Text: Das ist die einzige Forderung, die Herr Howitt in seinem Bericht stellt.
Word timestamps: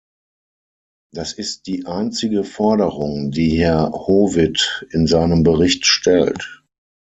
Das 1.13 1.31
ist 1.33 1.67
die 1.67 1.85
einzige 1.85 2.43
Forderung, 2.43 3.29
die 3.29 3.51
Herr 3.59 3.91
Howitt 3.91 4.87
in 4.89 5.05
seinem 5.05 5.43
Bericht 5.43 5.85
stellt. 5.85 6.63